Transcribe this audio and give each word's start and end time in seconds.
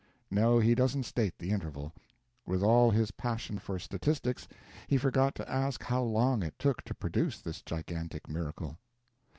No, 0.31 0.57
he 0.57 0.73
doesn't 0.73 1.03
state 1.03 1.37
the 1.37 1.51
interval. 1.51 1.93
With 2.43 2.63
all 2.63 2.89
his 2.89 3.11
passion 3.11 3.59
for 3.59 3.77
statistics 3.77 4.47
he 4.87 4.97
forgot 4.97 5.35
to 5.35 5.47
ask 5.47 5.83
how 5.83 6.01
long 6.01 6.41
it 6.41 6.57
took 6.57 6.81
to 6.85 6.95
produce 6.95 7.39
this 7.39 7.61
gigantic 7.61 8.27
miracle. 8.27 8.79